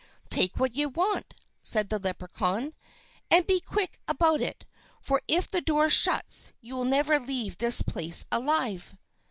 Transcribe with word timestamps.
"Take 0.31 0.57
what 0.57 0.73
you 0.75 0.89
want," 0.89 1.35
said 1.61 1.89
the 1.89 1.99
Leprechaun, 1.99 2.73
"and 3.29 3.45
be 3.45 3.59
quick 3.59 3.99
about 4.07 4.41
it; 4.41 4.65
for 4.99 5.21
if 5.27 5.47
the 5.47 5.61
door 5.61 5.91
shuts 5.91 6.53
you 6.59 6.75
will 6.75 6.85
never 6.85 7.19
leave 7.19 7.59
this 7.59 7.83
place 7.83 8.25
alive." 8.31 8.95